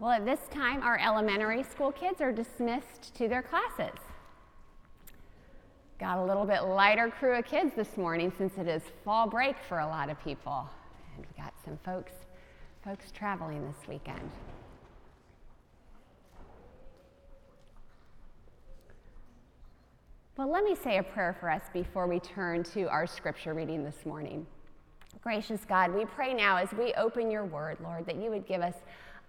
[0.00, 3.98] Well, at this time, our elementary school kids are dismissed to their classes.
[5.98, 9.56] Got a little bit lighter crew of kids this morning since it is fall break
[9.68, 10.66] for a lot of people.
[11.14, 12.12] And we got some folks,
[12.82, 14.30] folks traveling this weekend.
[20.38, 23.84] Well, let me say a prayer for us before we turn to our scripture reading
[23.84, 24.46] this morning.
[25.22, 28.62] Gracious God, we pray now as we open your word, Lord, that you would give
[28.62, 28.76] us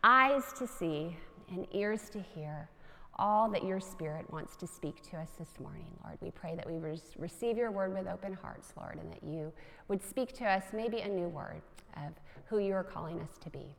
[0.03, 1.15] eyes to see
[1.49, 2.69] and ears to hear
[3.17, 6.17] all that your Spirit wants to speak to us this morning, Lord.
[6.21, 6.79] We pray that we
[7.17, 9.51] receive your word with open hearts, Lord, and that you
[9.87, 11.61] would speak to us maybe a new word
[11.97, 12.13] of
[12.45, 13.75] who you are calling us to be.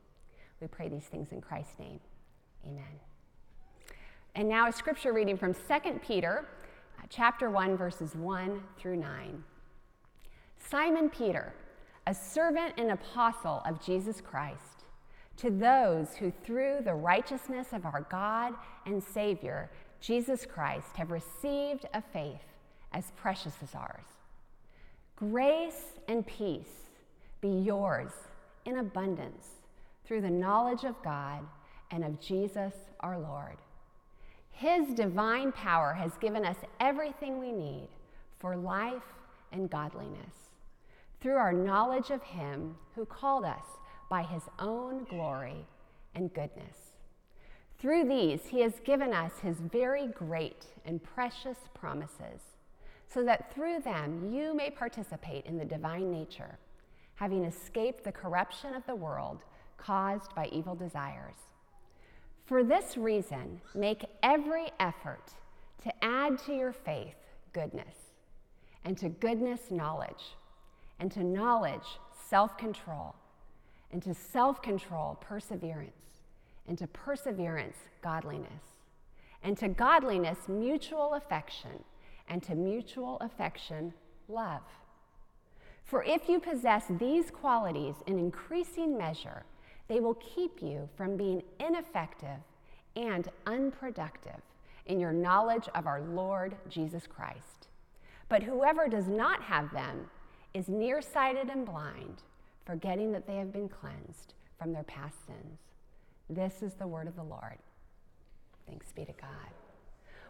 [0.60, 1.98] We pray these things in Christ's name.
[2.64, 2.84] Amen.
[4.34, 5.60] And now a scripture reading from 2
[6.06, 6.46] Peter
[6.98, 9.42] uh, chapter 1 verses 1 through 9.
[10.70, 11.52] Simon Peter,
[12.06, 14.81] a servant and apostle of Jesus Christ,
[15.38, 18.54] to those who, through the righteousness of our God
[18.86, 22.44] and Savior, Jesus Christ, have received a faith
[22.92, 24.04] as precious as ours.
[25.16, 26.90] Grace and peace
[27.40, 28.10] be yours
[28.64, 29.46] in abundance
[30.04, 31.40] through the knowledge of God
[31.90, 33.56] and of Jesus our Lord.
[34.50, 37.88] His divine power has given us everything we need
[38.38, 39.02] for life
[39.50, 40.50] and godliness
[41.20, 43.64] through our knowledge of Him who called us
[44.12, 45.64] by his own glory
[46.14, 46.76] and goodness.
[47.78, 52.42] Through these, he has given us his very great and precious promises,
[53.08, 56.58] so that through them you may participate in the divine nature,
[57.14, 59.44] having escaped the corruption of the world
[59.78, 61.48] caused by evil desires.
[62.44, 65.32] For this reason, make every effort
[65.84, 67.16] to add to your faith
[67.54, 67.96] goodness,
[68.84, 70.36] and to goodness, knowledge,
[71.00, 71.98] and to knowledge,
[72.28, 73.14] self control
[73.92, 75.92] and to self control, perseverance,
[76.66, 78.62] and to perseverance, godliness,
[79.42, 81.84] and to godliness, mutual affection,
[82.28, 83.92] and to mutual affection,
[84.28, 84.62] love.
[85.84, 89.44] For if you possess these qualities in increasing measure,
[89.88, 92.38] they will keep you from being ineffective
[92.96, 94.40] and unproductive
[94.86, 97.68] in your knowledge of our Lord Jesus Christ.
[98.28, 100.06] But whoever does not have them
[100.54, 102.22] is nearsighted and blind
[102.64, 105.58] forgetting that they have been cleansed from their past sins.
[106.30, 107.58] This is the word of the Lord.
[108.66, 109.50] Thanks be to God.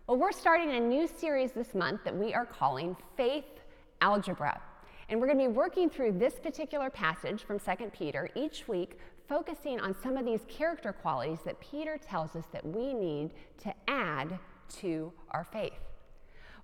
[0.06, 3.60] Well, we're starting a new series this month that we are calling Faith
[4.00, 4.60] Algebra.
[5.08, 8.98] And we're going to be working through this particular passage from 2 Peter each week,
[9.28, 13.74] focusing on some of these character qualities that Peter tells us that we need to
[13.88, 14.38] add
[14.80, 15.91] to our faith.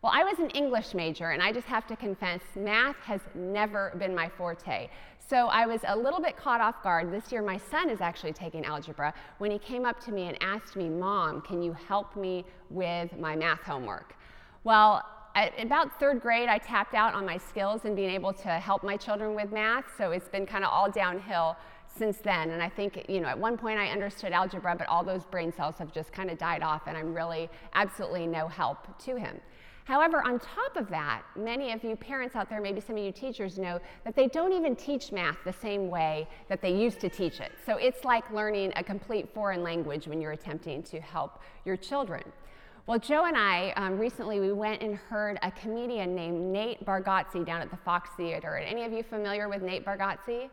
[0.00, 3.92] Well, I was an English major, and I just have to confess, math has never
[3.98, 4.88] been my forte.
[5.18, 7.12] So I was a little bit caught off guard.
[7.12, 10.40] This year, my son is actually taking algebra when he came up to me and
[10.40, 14.14] asked me, Mom, can you help me with my math homework?
[14.62, 15.02] Well,
[15.34, 18.84] at about third grade, I tapped out on my skills in being able to help
[18.84, 21.56] my children with math, so it's been kind of all downhill
[21.98, 22.50] since then.
[22.50, 25.52] And I think, you know, at one point I understood algebra, but all those brain
[25.52, 29.40] cells have just kind of died off, and I'm really absolutely no help to him.
[29.88, 33.10] However, on top of that, many of you parents out there, maybe some of you
[33.10, 37.08] teachers know that they don't even teach math the same way that they used to
[37.08, 37.52] teach it.
[37.64, 42.22] So it's like learning a complete foreign language when you're attempting to help your children.
[42.86, 47.46] Well, Joe and I um, recently we went and heard a comedian named Nate Bargatze
[47.46, 48.56] down at the Fox Theater.
[48.56, 50.50] And any of you familiar with Nate Bargatze?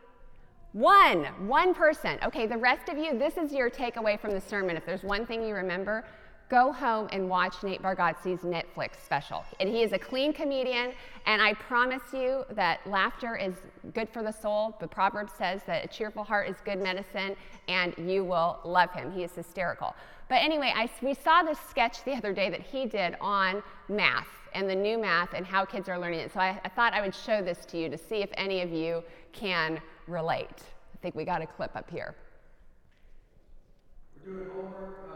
[0.72, 2.19] One, one person.
[2.24, 4.78] Okay, the rest of you, this is your takeaway from the sermon.
[4.78, 6.06] If there's one thing you remember,
[6.50, 9.44] go home and watch Nate Bargatze's Netflix special.
[9.59, 10.94] And he is a clean comedian,
[11.25, 13.56] and I promise you that laughter is
[13.94, 14.75] good for the soul.
[14.79, 17.35] The proverb says that a cheerful heart is good medicine,
[17.67, 19.11] and you will love him.
[19.11, 19.95] He is hysterical.
[20.29, 24.27] But anyway, I, we saw this sketch the other day that he did on math
[24.53, 26.31] and the new math and how kids are learning it.
[26.33, 28.71] So I, I thought I would show this to you to see if any of
[28.71, 29.03] you
[29.33, 30.63] can relate.
[30.94, 32.15] I think we got a clip up here.
[34.25, 34.97] We're doing homework.
[35.12, 35.14] Uh,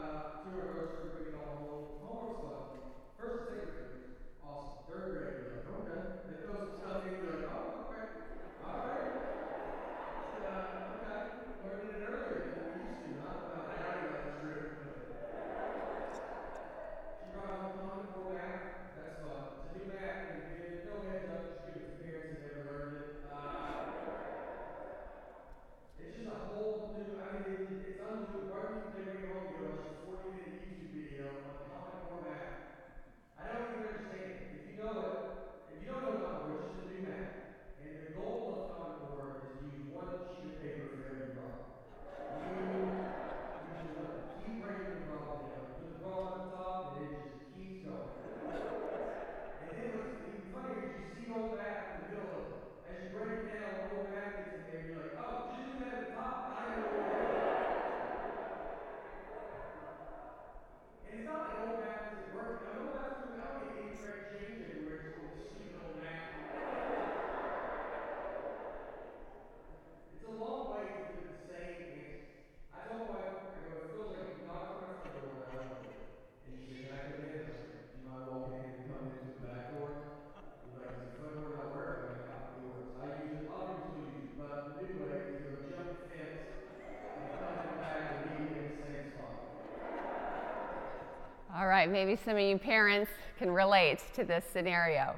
[91.91, 95.15] Maybe some of you parents can relate to this scenario.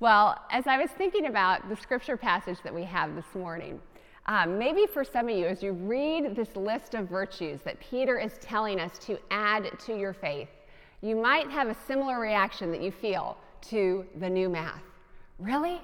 [0.00, 3.80] Well, as I was thinking about the scripture passage that we have this morning,
[4.26, 8.18] um, maybe for some of you, as you read this list of virtues that Peter
[8.18, 10.48] is telling us to add to your faith,
[11.00, 14.82] you might have a similar reaction that you feel to the new math.
[15.38, 15.80] Really?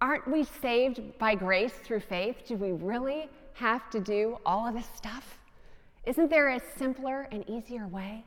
[0.00, 2.36] Aren't we saved by grace through faith?
[2.46, 5.38] Do we really have to do all of this stuff?
[6.06, 8.24] Isn't there a simpler and easier way?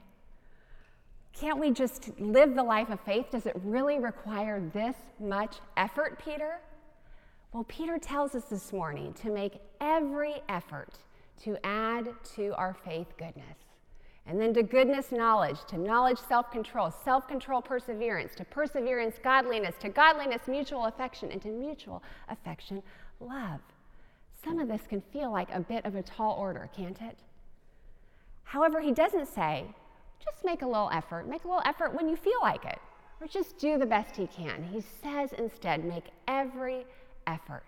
[1.33, 3.25] Can't we just live the life of faith?
[3.31, 6.59] Does it really require this much effort, Peter?
[7.51, 10.93] Well, Peter tells us this morning to make every effort
[11.43, 13.57] to add to our faith goodness.
[14.25, 19.75] And then to goodness, knowledge, to knowledge, self control, self control, perseverance, to perseverance, godliness,
[19.81, 22.81] to godliness, mutual affection, and to mutual affection,
[23.19, 23.59] love.
[24.43, 27.19] Some of this can feel like a bit of a tall order, can't it?
[28.43, 29.65] However, he doesn't say,
[30.23, 31.27] just make a little effort.
[31.27, 32.79] Make a little effort when you feel like it,
[33.19, 34.63] or just do the best he can.
[34.63, 36.85] He says instead, make every
[37.27, 37.63] effort.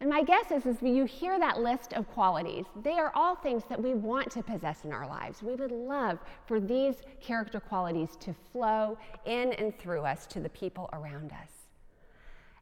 [0.00, 3.64] And my guess is, as you hear that list of qualities, they are all things
[3.68, 5.42] that we want to possess in our lives.
[5.42, 8.96] We would love for these character qualities to flow
[9.26, 11.50] in and through us to the people around us.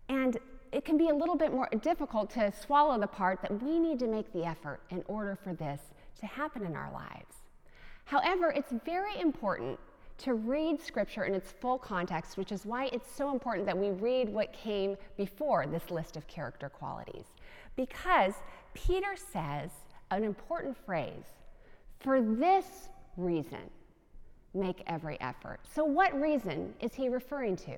[0.08, 0.38] And
[0.72, 3.98] it can be a little bit more difficult to swallow the part that we need
[3.98, 5.80] to make the effort in order for this
[6.20, 7.34] to happen in our lives.
[8.06, 9.78] However, it's very important
[10.18, 13.90] to read Scripture in its full context, which is why it's so important that we
[13.90, 17.26] read what came before this list of character qualities.
[17.74, 18.34] Because
[18.74, 19.70] Peter says
[20.10, 21.24] an important phrase
[21.98, 23.70] for this reason,
[24.54, 25.58] make every effort.
[25.74, 27.76] So, what reason is he referring to?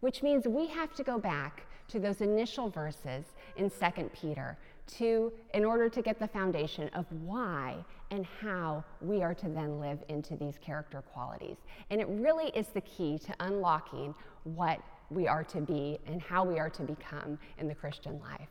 [0.00, 3.24] Which means we have to go back to those initial verses
[3.56, 4.56] in 2 Peter
[4.86, 7.76] to, in order to get the foundation of why
[8.10, 11.56] and how we are to then live into these character qualities.
[11.90, 14.14] And it really is the key to unlocking
[14.44, 18.48] what we are to be and how we are to become in the Christian life.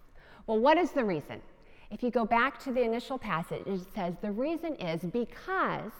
[0.47, 1.41] Well, what is the reason?
[1.91, 5.91] If you go back to the initial passage, it says the reason is because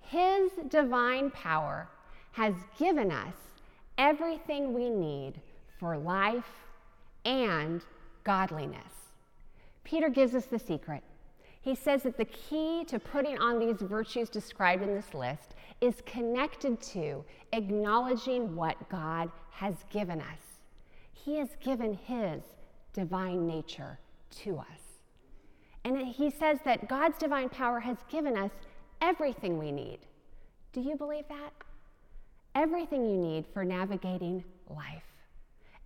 [0.00, 1.88] his divine power
[2.32, 3.34] has given us
[3.98, 5.40] everything we need
[5.78, 6.44] for life
[7.24, 7.82] and
[8.24, 9.01] godliness.
[9.84, 11.02] Peter gives us the secret.
[11.60, 16.02] He says that the key to putting on these virtues described in this list is
[16.06, 20.60] connected to acknowledging what God has given us.
[21.12, 22.42] He has given His
[22.92, 23.98] divine nature
[24.42, 24.92] to us.
[25.84, 28.50] And he says that God's divine power has given us
[29.00, 29.98] everything we need.
[30.72, 31.52] Do you believe that?
[32.54, 35.02] Everything you need for navigating life.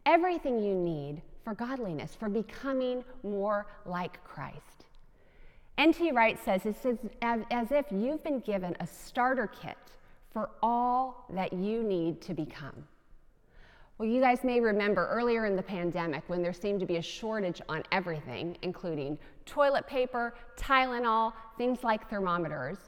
[0.04, 4.84] Everything you need for godliness, for becoming more like Christ.
[5.78, 6.10] N.T.
[6.10, 6.84] Wright says, it's
[7.22, 9.76] as, as if you've been given a starter kit
[10.32, 12.74] for all that you need to become.
[13.96, 17.02] Well, you guys may remember earlier in the pandemic when there seemed to be a
[17.02, 22.78] shortage on everything, including toilet paper, Tylenol, things like thermometers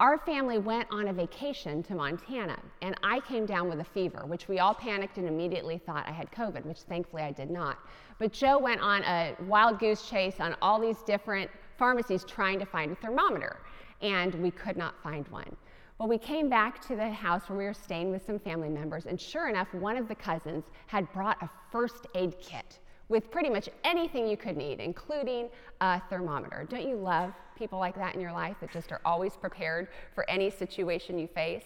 [0.00, 4.24] our family went on a vacation to Montana, and I came down with a fever,
[4.26, 7.76] which we all panicked and immediately thought I had COVID, which thankfully I did not.
[8.18, 12.64] But Joe went on a wild goose chase on all these different pharmacies trying to
[12.64, 13.60] find a thermometer,
[14.00, 15.54] and we could not find one.
[15.98, 19.04] Well, we came back to the house where we were staying with some family members,
[19.04, 22.78] and sure enough, one of the cousins had brought a first aid kit
[23.10, 25.48] with pretty much anything you could need, including
[25.80, 26.64] a thermometer.
[26.70, 30.28] Don't you love people like that in your life that just are always prepared for
[30.30, 31.64] any situation you face?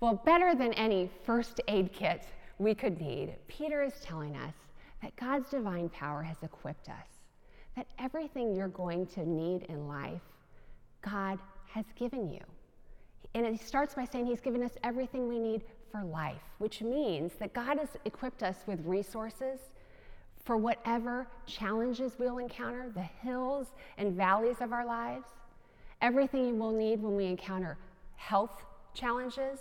[0.00, 2.24] Well, better than any first aid kit
[2.58, 4.54] we could need, Peter is telling us
[5.02, 7.08] that God's divine power has equipped us,
[7.74, 10.22] that everything you're going to need in life,
[11.02, 12.40] God has given you.
[13.34, 17.32] And he starts by saying he's given us everything we need for life, which means
[17.40, 19.58] that God has equipped us with resources
[20.48, 23.66] for whatever challenges we'll encounter, the hills
[23.98, 25.26] and valleys of our lives,
[26.00, 27.76] everything we'll need when we encounter
[28.16, 28.64] health
[28.94, 29.58] challenges,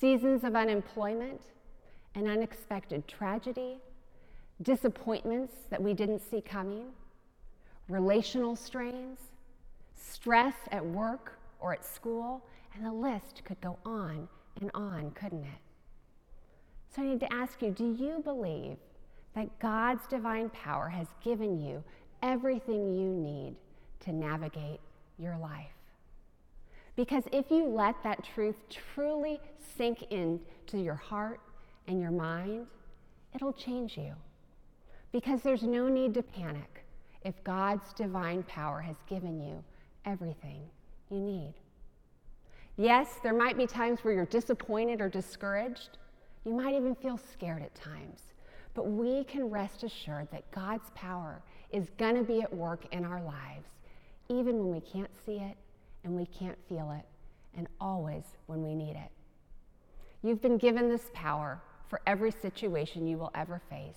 [0.00, 1.40] seasons of unemployment,
[2.16, 3.78] and unexpected tragedy,
[4.62, 6.86] disappointments that we didn't see coming,
[7.88, 9.20] relational strains,
[9.94, 14.26] stress at work or at school, and the list could go on
[14.60, 15.60] and on, couldn't it?
[16.92, 18.76] So I need to ask you do you believe
[19.34, 21.82] that God's divine power has given you
[22.22, 23.54] everything you need
[24.00, 24.80] to navigate
[25.18, 25.72] your life.
[26.96, 28.56] Because if you let that truth
[28.94, 29.40] truly
[29.76, 31.40] sink into your heart
[31.86, 32.66] and your mind,
[33.34, 34.12] it'll change you.
[35.12, 36.84] Because there's no need to panic
[37.24, 39.62] if God's divine power has given you
[40.04, 40.62] everything
[41.10, 41.54] you need.
[42.76, 45.98] Yes, there might be times where you're disappointed or discouraged.
[46.44, 48.20] You might even feel scared at times.
[48.74, 53.04] But we can rest assured that God's power is going to be at work in
[53.04, 53.68] our lives,
[54.28, 55.56] even when we can't see it
[56.04, 57.04] and we can't feel it,
[57.56, 59.10] and always when we need it.
[60.22, 63.96] You've been given this power for every situation you will ever face.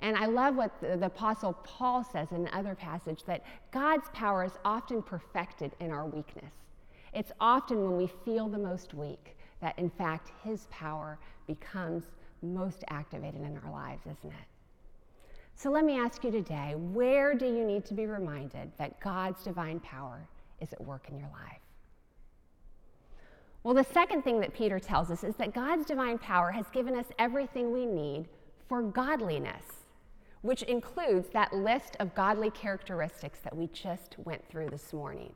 [0.00, 4.44] And I love what the, the, Apostle Paul says in another passage that God's power
[4.44, 6.52] is often perfected in our weakness.
[7.14, 12.04] It's often when we feel the most weak that, in fact, His power becomes
[12.42, 14.46] most activated in our lives, isn't it?
[15.54, 19.42] So let me ask you today where do you need to be reminded that God's
[19.42, 20.28] divine power
[20.60, 21.60] is at work in your life?
[23.62, 26.94] Well, the second thing that Peter tells us is that God's divine power has given
[26.94, 28.28] us everything we need
[28.68, 29.64] for godliness,
[30.42, 35.32] which includes that list of godly characteristics that we just went through this morning.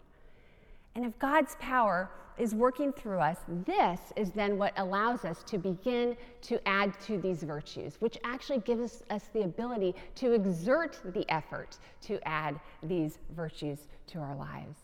[0.94, 5.58] And if God's power is working through us, this is then what allows us to
[5.58, 11.28] begin to add to these virtues, which actually gives us the ability to exert the
[11.30, 14.78] effort to add these virtues to our lives.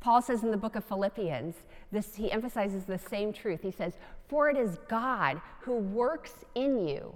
[0.00, 1.54] Paul says in the book of Philippians,
[1.92, 3.60] this, he emphasizes the same truth.
[3.62, 3.94] He says,
[4.28, 7.14] For it is God who works in you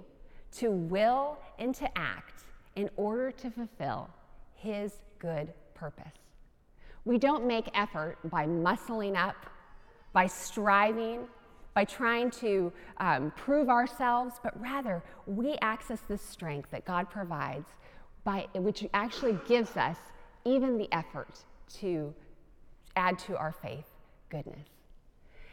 [0.53, 4.09] to will and to act in order to fulfill
[4.55, 6.26] his good purpose.
[7.07, 9.45] We don't make effort by muscling up,
[10.11, 11.21] by striving,
[11.73, 17.69] by trying to um, prove ourselves, but rather we access the strength that God provides,
[18.25, 19.95] by, which actually gives us
[20.43, 21.45] even the effort
[21.75, 22.13] to
[22.97, 23.87] add to our faith
[24.29, 24.67] goodness.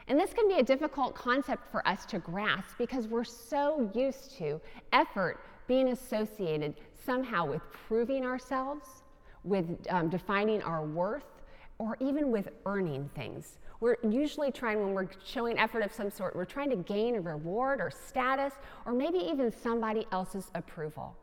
[0.09, 4.37] And this can be a difficult concept for us to grasp because we're so used
[4.39, 4.61] to
[4.93, 6.75] effort being associated
[7.07, 9.05] somehow with proving ourselves,
[9.45, 11.34] with um, defining our worth,
[11.79, 13.59] or even with earning things.
[13.81, 17.21] We're usually trying, when we're showing effort of some sort, we're trying to gain a
[17.21, 18.55] reward or status,
[18.87, 21.17] or maybe even somebody else's approval.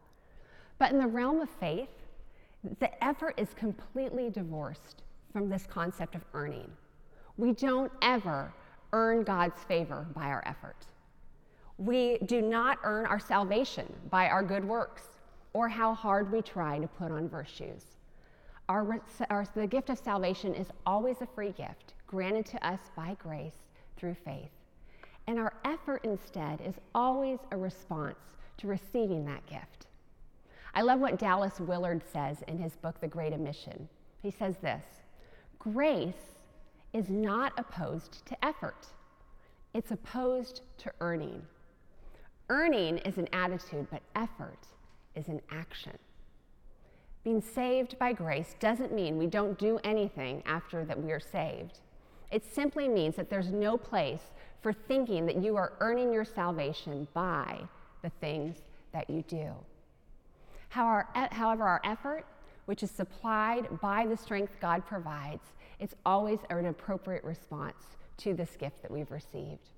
[0.77, 1.89] But in the realm of faith,
[2.79, 6.69] the effort is completely divorced from this concept of earning.
[7.37, 8.53] We don't ever
[8.93, 10.85] earn God's favor by our effort.
[11.77, 15.03] We do not earn our salvation by our good works
[15.53, 17.85] or how hard we try to put on virtues.
[18.71, 23.17] Our, our, the gift of salvation is always a free gift granted to us by
[23.19, 24.51] grace through faith.
[25.27, 28.15] And our effort instead is always a response
[28.59, 29.87] to receiving that gift.
[30.73, 33.89] I love what Dallas Willard says in his book, The Great Omission.
[34.21, 34.85] He says this
[35.59, 36.37] Grace
[36.93, 38.87] is not opposed to effort,
[39.73, 41.41] it's opposed to earning.
[42.47, 44.65] Earning is an attitude, but effort
[45.13, 45.97] is an action.
[47.23, 51.79] Being saved by grace doesn't mean we don't do anything after that we are saved.
[52.31, 57.07] It simply means that there's no place for thinking that you are earning your salvation
[57.13, 57.59] by
[58.01, 58.57] the things
[58.91, 59.53] that you do.
[60.69, 62.25] However, our effort,
[62.65, 65.43] which is supplied by the strength God provides,
[65.79, 69.69] it's always an appropriate response to this gift that we've received.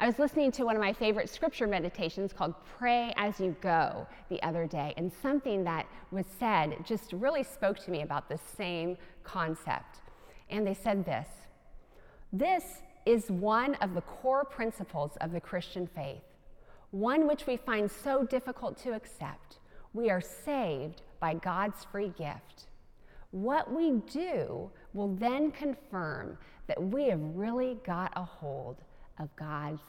[0.00, 4.08] I was listening to one of my favorite scripture meditations called Pray As You Go
[4.28, 8.38] the other day, and something that was said just really spoke to me about the
[8.56, 10.00] same concept.
[10.50, 11.28] And they said this
[12.32, 16.24] This is one of the core principles of the Christian faith,
[16.90, 19.58] one which we find so difficult to accept.
[19.92, 22.66] We are saved by God's free gift.
[23.30, 26.36] What we do will then confirm
[26.66, 28.78] that we have really got a hold
[29.18, 29.82] of God's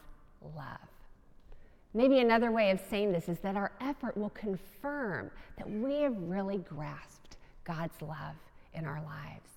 [0.56, 0.78] love.
[1.94, 6.18] Maybe another way of saying this is that our effort will confirm that we have
[6.18, 8.36] really grasped God's love
[8.74, 9.50] in our lives.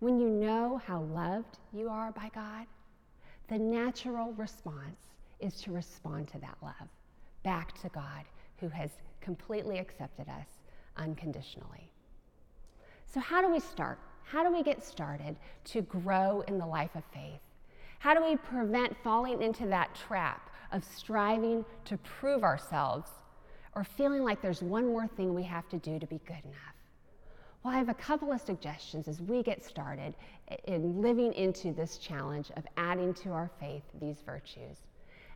[0.00, 2.66] When you know how loved you are by God,
[3.48, 4.98] the natural response
[5.38, 6.88] is to respond to that love
[7.44, 8.24] back to God
[8.56, 10.46] who has completely accepted us
[10.96, 11.90] unconditionally.
[13.06, 13.98] So, how do we start?
[14.24, 17.40] How do we get started to grow in the life of faith?
[18.02, 23.08] How do we prevent falling into that trap of striving to prove ourselves
[23.76, 26.74] or feeling like there's one more thing we have to do to be good enough?
[27.62, 30.16] Well, I have a couple of suggestions as we get started
[30.64, 34.78] in living into this challenge of adding to our faith these virtues.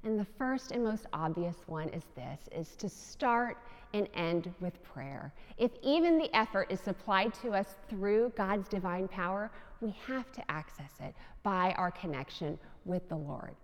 [0.07, 3.59] And the first and most obvious one is this is to start
[3.93, 5.33] and end with prayer.
[5.59, 10.49] If even the effort is supplied to us through God's divine power, we have to
[10.49, 13.57] access it by our connection with the Lord,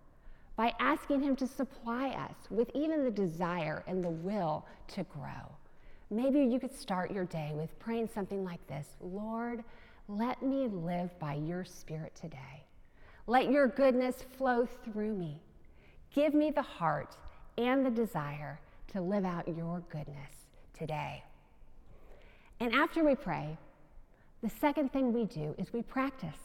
[0.56, 5.48] by asking Him to supply us with even the desire and the will to grow.
[6.10, 9.62] Maybe you could start your day with praying something like this Lord,
[10.08, 12.64] let me live by your Spirit today.
[13.28, 15.40] Let your goodness flow through me.
[16.12, 17.16] Give me the heart
[17.56, 20.32] and the desire to live out your goodness
[20.74, 21.22] today.
[22.60, 23.56] And after we pray,
[24.42, 26.38] the second thing we do is we practice.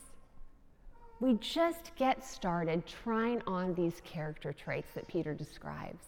[1.19, 6.05] We just get started trying on these character traits that Peter describes.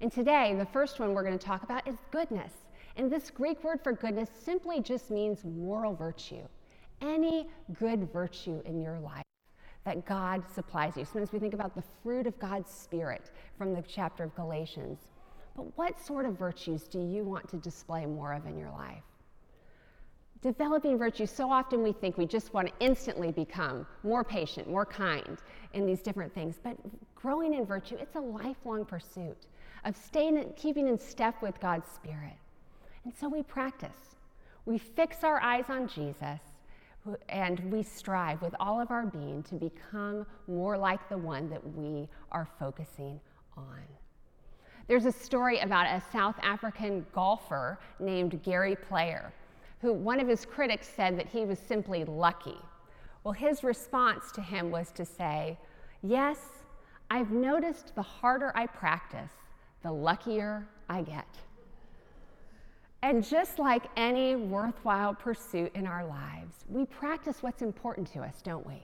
[0.00, 2.52] And today, the first one we're going to talk about is goodness.
[2.96, 6.46] And this Greek word for goodness simply just means moral virtue.
[7.00, 9.22] Any good virtue in your life
[9.86, 11.04] that God supplies you.
[11.04, 14.98] Sometimes we think about the fruit of God's Spirit from the chapter of Galatians.
[15.54, 19.04] But what sort of virtues do you want to display more of in your life?
[20.42, 24.84] Developing virtues, so often we think we just want to instantly become more patient, more
[24.84, 25.38] kind
[25.72, 26.56] in these different things.
[26.62, 26.76] But
[27.14, 29.46] growing in virtue, it's a lifelong pursuit
[29.84, 32.36] of staying, keeping in step with God's Spirit.
[33.04, 34.16] And so we practice.
[34.64, 36.40] We fix our eyes on Jesus
[37.28, 41.76] and we strive with all of our being to become more like the one that
[41.76, 43.20] we are focusing
[43.56, 43.82] on.
[44.88, 49.32] There's a story about a South African golfer named Gary Player,
[49.80, 52.58] who one of his critics said that he was simply lucky.
[53.24, 55.58] Well, his response to him was to say,
[56.02, 56.38] Yes,
[57.10, 59.32] I've noticed the harder I practice,
[59.82, 61.26] the luckier I get.
[63.02, 68.40] And just like any worthwhile pursuit in our lives, we practice what's important to us,
[68.42, 68.82] don't we?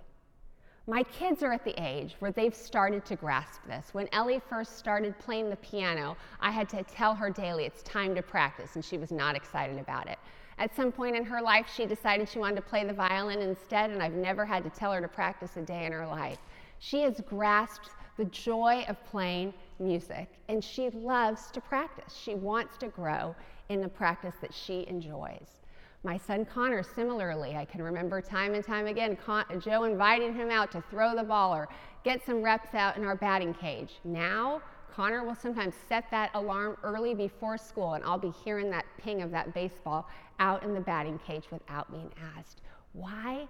[0.86, 3.90] My kids are at the age where they've started to grasp this.
[3.92, 8.14] When Ellie first started playing the piano, I had to tell her daily it's time
[8.16, 10.18] to practice, and she was not excited about it.
[10.58, 13.90] At some point in her life, she decided she wanted to play the violin instead,
[13.90, 16.38] and I've never had to tell her to practice a day in her life.
[16.80, 22.14] She has grasped the joy of playing music, and she loves to practice.
[22.14, 23.36] She wants to grow
[23.72, 25.62] in the practice that she enjoys.
[26.04, 30.50] My son Connor, similarly, I can remember time and time again Con- Joe inviting him
[30.50, 31.68] out to throw the ball or
[32.04, 34.00] get some reps out in our batting cage.
[34.04, 34.60] Now,
[34.92, 39.22] Connor will sometimes set that alarm early before school, and I'll be hearing that ping
[39.22, 40.08] of that baseball
[40.38, 42.62] out in the batting cage without being asked.
[42.92, 43.46] Why?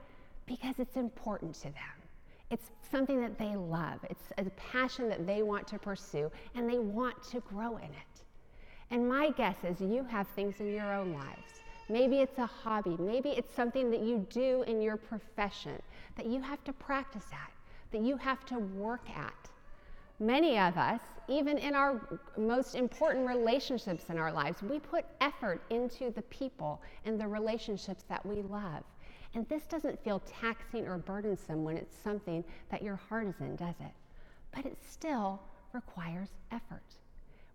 [0.47, 1.97] Because it's important to them.
[2.51, 3.99] It's something that they love.
[4.11, 8.12] It's a passion that they want to pursue, and they want to grow in it.
[8.93, 11.63] And my guess is you have things in your own lives.
[11.89, 15.81] Maybe it's a hobby, maybe it's something that you do in your profession
[16.17, 17.53] that you have to practice at,
[17.91, 19.49] that you have to work at.
[20.21, 25.63] Many of us, even in our most important relationships in our lives, we put effort
[25.71, 28.85] into the people and the relationships that we love.
[29.35, 33.57] And this doesn't feel taxing or burdensome when it's something that your heart is in,
[33.57, 33.93] does it?
[34.55, 35.41] But it still
[35.73, 36.83] requires effort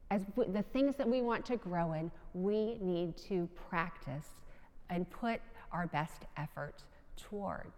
[0.10, 4.28] as the things that we want to grow in, we need to practice
[4.90, 5.42] and put
[5.72, 6.84] our best effort
[7.18, 7.72] toward.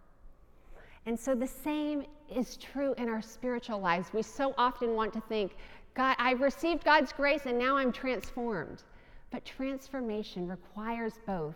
[1.06, 4.14] And so the same is true in our spiritual lives.
[4.14, 5.56] We so often want to think,
[5.96, 8.84] God, I've received God's grace and now I'm transformed.
[9.32, 11.56] But transformation requires both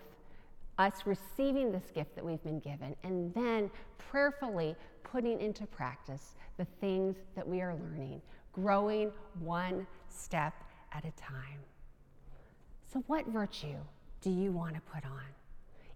[0.80, 6.66] us receiving this gift that we've been given and then prayerfully putting into practice the
[6.82, 8.22] things that we are learning,
[8.54, 10.54] growing one step
[10.94, 11.60] at a time.
[12.92, 13.78] So, what virtue
[14.22, 15.24] do you want to put on?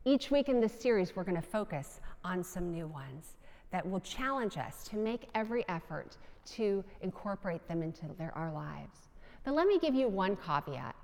[0.04, 3.36] Each week in this series, we're going to focus on some new ones
[3.72, 6.18] that will challenge us to make every effort
[6.54, 9.10] to incorporate them into their, our lives.
[9.44, 10.96] But let me give you one caveat.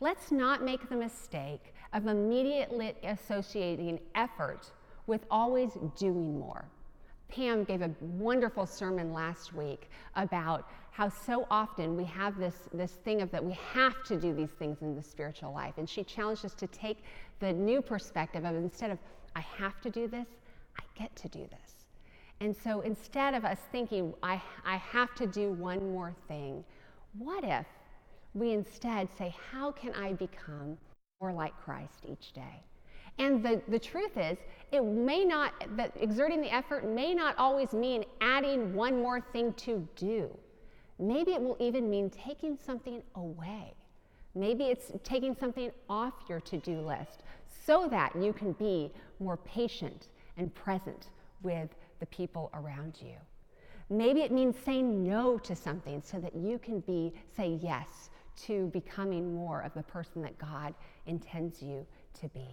[0.00, 4.70] Let's not make the mistake of immediately associating effort
[5.06, 6.64] with always doing more.
[7.28, 12.92] Pam gave a wonderful sermon last week about how so often we have this, this
[12.92, 15.74] thing of that we have to do these things in the spiritual life.
[15.76, 17.04] And she challenged us to take
[17.38, 18.98] the new perspective of instead of,
[19.36, 20.26] I have to do this,
[20.78, 21.86] I get to do this.
[22.40, 26.64] And so instead of us thinking, I, I have to do one more thing,
[27.16, 27.66] what if
[28.34, 30.78] we instead say, How can I become
[31.20, 32.62] more like Christ each day?
[33.18, 34.38] And the, the truth is,
[34.70, 39.52] it may not, that exerting the effort may not always mean adding one more thing
[39.54, 40.28] to do.
[40.98, 43.74] Maybe it will even mean taking something away.
[44.34, 47.22] Maybe it's taking something off your to do list
[47.66, 51.08] so that you can be more patient and present
[51.42, 53.14] with the people around you.
[53.90, 58.10] Maybe it means saying no to something so that you can be say yes
[58.44, 60.74] to becoming more of the person that God
[61.06, 61.86] intends you
[62.20, 62.46] to be.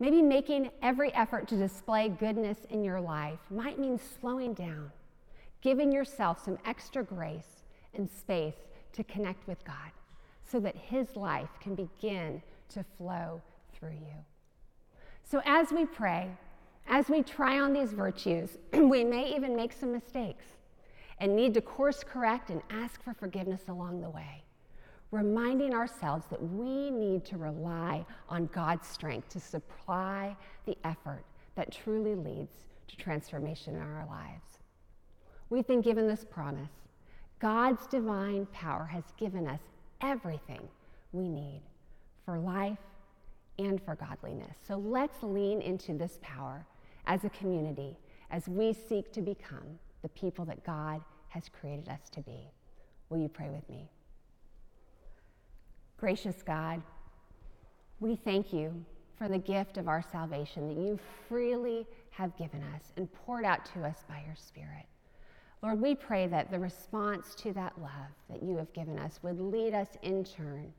[0.00, 4.92] Maybe making every effort to display goodness in your life might mean slowing down,
[5.60, 8.54] giving yourself some extra grace and space
[8.92, 9.92] to connect with God
[10.44, 14.24] so that His life can begin to flow through you.
[15.24, 16.30] So, as we pray,
[16.88, 20.44] As we try on these virtues, we may even make some mistakes
[21.20, 24.42] and need to course correct and ask for forgiveness along the way,
[25.10, 31.72] reminding ourselves that we need to rely on God's strength to supply the effort that
[31.72, 32.54] truly leads
[32.88, 34.58] to transformation in our lives.
[35.50, 36.70] We've been given this promise
[37.38, 39.60] God's divine power has given us
[40.00, 40.68] everything
[41.12, 41.62] we need
[42.24, 42.78] for life
[43.58, 44.56] and for godliness.
[44.66, 46.66] So let's lean into this power
[47.06, 47.96] as a community
[48.30, 52.50] as we seek to become the people that God has created us to be.
[53.08, 53.88] Will you pray with me?
[55.98, 56.80] Gracious God,
[57.98, 58.72] we thank you
[59.16, 60.96] for the gift of our salvation that you
[61.28, 64.86] freely have given us and poured out to us by your Spirit.
[65.60, 69.40] Lord, we pray that the response to that love that you have given us would
[69.40, 70.72] lead us in turn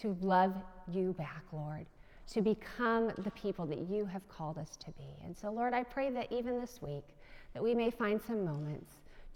[0.00, 0.54] to love
[0.92, 1.86] you back, Lord,
[2.32, 5.16] to become the people that you have called us to be.
[5.24, 7.16] And so, Lord, I pray that even this week,
[7.54, 8.92] that we may find some moments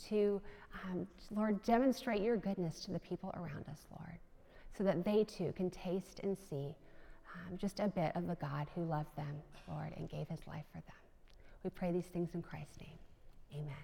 [0.08, 0.38] to,
[0.84, 4.18] um, Lord, demonstrate your goodness to the people around us, Lord,
[4.76, 6.74] so that they too can taste and see
[7.34, 10.64] um, just a bit of the God who loved them, Lord, and gave his life
[10.72, 10.96] for them.
[11.64, 12.98] We pray these things in Christ's name.
[13.54, 13.76] Amen.